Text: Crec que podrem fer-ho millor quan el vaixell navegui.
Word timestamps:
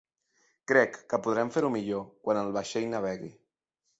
Crec 0.71 0.95
que 1.11 1.19
podrem 1.27 1.51
fer-ho 1.57 1.69
millor 1.75 2.01
quan 2.27 2.41
el 2.43 2.51
vaixell 2.57 2.91
navegui. 2.97 3.33